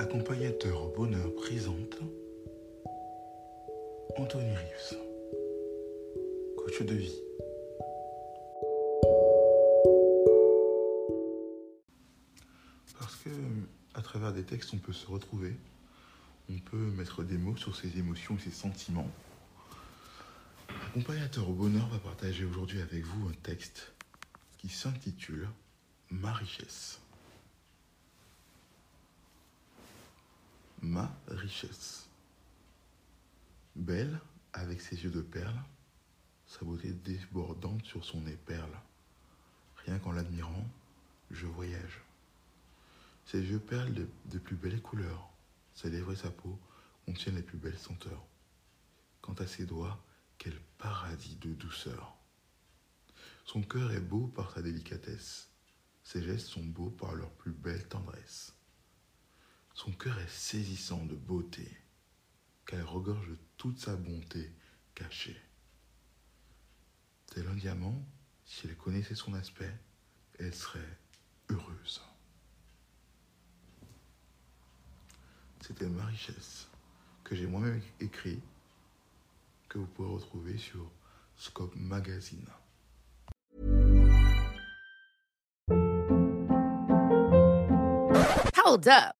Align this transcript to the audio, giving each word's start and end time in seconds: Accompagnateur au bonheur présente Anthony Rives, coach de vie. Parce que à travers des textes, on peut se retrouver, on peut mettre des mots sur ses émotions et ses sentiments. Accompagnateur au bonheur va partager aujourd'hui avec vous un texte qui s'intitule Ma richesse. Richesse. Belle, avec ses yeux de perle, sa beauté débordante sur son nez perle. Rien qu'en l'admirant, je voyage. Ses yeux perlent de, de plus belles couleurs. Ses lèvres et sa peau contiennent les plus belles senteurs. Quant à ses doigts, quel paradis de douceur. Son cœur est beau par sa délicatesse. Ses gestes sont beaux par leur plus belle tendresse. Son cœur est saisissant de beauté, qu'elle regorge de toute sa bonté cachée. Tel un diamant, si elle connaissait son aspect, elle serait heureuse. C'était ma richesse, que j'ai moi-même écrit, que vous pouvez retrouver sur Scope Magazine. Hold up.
Accompagnateur 0.00 0.82
au 0.82 0.88
bonheur 0.88 1.34
présente 1.34 1.98
Anthony 4.16 4.56
Rives, 4.56 4.98
coach 6.56 6.80
de 6.80 6.94
vie. 6.94 7.20
Parce 12.98 13.14
que 13.16 13.28
à 13.92 14.00
travers 14.00 14.32
des 14.32 14.42
textes, 14.42 14.72
on 14.72 14.78
peut 14.78 14.94
se 14.94 15.06
retrouver, 15.06 15.54
on 16.48 16.58
peut 16.58 16.78
mettre 16.78 17.22
des 17.22 17.36
mots 17.36 17.58
sur 17.58 17.76
ses 17.76 17.98
émotions 17.98 18.36
et 18.36 18.40
ses 18.40 18.56
sentiments. 18.56 19.10
Accompagnateur 20.86 21.46
au 21.46 21.52
bonheur 21.52 21.86
va 21.88 21.98
partager 21.98 22.46
aujourd'hui 22.46 22.80
avec 22.80 23.04
vous 23.04 23.28
un 23.28 23.34
texte 23.42 23.92
qui 24.56 24.70
s'intitule 24.70 25.46
Ma 26.10 26.32
richesse. 26.32 27.00
Richesse. 31.28 32.08
Belle, 33.76 34.20
avec 34.52 34.80
ses 34.80 35.02
yeux 35.04 35.10
de 35.10 35.20
perle, 35.20 35.62
sa 36.46 36.64
beauté 36.64 36.92
débordante 36.92 37.84
sur 37.84 38.04
son 38.04 38.20
nez 38.22 38.36
perle. 38.36 38.76
Rien 39.86 39.98
qu'en 39.98 40.12
l'admirant, 40.12 40.66
je 41.30 41.46
voyage. 41.46 42.00
Ses 43.24 43.40
yeux 43.40 43.60
perlent 43.60 43.94
de, 43.94 44.08
de 44.26 44.38
plus 44.38 44.56
belles 44.56 44.82
couleurs. 44.82 45.30
Ses 45.74 45.90
lèvres 45.90 46.12
et 46.12 46.16
sa 46.16 46.30
peau 46.30 46.58
contiennent 47.06 47.36
les 47.36 47.42
plus 47.42 47.58
belles 47.58 47.78
senteurs. 47.78 48.24
Quant 49.22 49.34
à 49.34 49.46
ses 49.46 49.66
doigts, 49.66 50.02
quel 50.38 50.58
paradis 50.78 51.36
de 51.36 51.52
douceur. 51.52 52.16
Son 53.44 53.62
cœur 53.62 53.92
est 53.92 54.00
beau 54.00 54.26
par 54.28 54.50
sa 54.52 54.62
délicatesse. 54.62 55.50
Ses 56.02 56.22
gestes 56.22 56.48
sont 56.48 56.64
beaux 56.64 56.90
par 56.90 57.14
leur 57.14 57.30
plus 57.30 57.52
belle 57.52 57.86
tendresse. 57.88 58.54
Son 59.82 59.92
cœur 59.92 60.18
est 60.18 60.28
saisissant 60.28 61.06
de 61.06 61.14
beauté, 61.14 61.66
qu'elle 62.66 62.82
regorge 62.82 63.26
de 63.30 63.38
toute 63.56 63.78
sa 63.78 63.96
bonté 63.96 64.52
cachée. 64.94 65.40
Tel 67.28 67.46
un 67.48 67.54
diamant, 67.54 68.04
si 68.44 68.66
elle 68.66 68.76
connaissait 68.76 69.14
son 69.14 69.32
aspect, 69.32 69.72
elle 70.38 70.54
serait 70.54 70.98
heureuse. 71.48 72.02
C'était 75.62 75.88
ma 75.88 76.04
richesse, 76.04 76.68
que 77.24 77.34
j'ai 77.34 77.46
moi-même 77.46 77.80
écrit, 78.00 78.42
que 79.66 79.78
vous 79.78 79.86
pouvez 79.86 80.10
retrouver 80.10 80.58
sur 80.58 80.90
Scope 81.38 81.74
Magazine. 81.76 82.46
Hold 88.62 88.86
up. 88.86 89.19